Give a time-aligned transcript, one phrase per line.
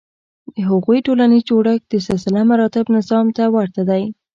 [0.53, 4.03] د هغوی ټولنیز جوړښت د سلسلهمراتب نظام ته ورته دی.